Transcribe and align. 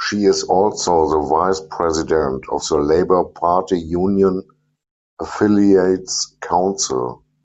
She 0.00 0.24
is 0.24 0.44
also 0.44 1.10
the 1.10 1.18
Vice-President 1.28 2.44
of 2.48 2.66
the 2.68 2.78
Labour 2.78 3.24
Party 3.24 3.78
Union 3.78 4.42
Affiliates 5.20 6.34
Council. 6.40 7.22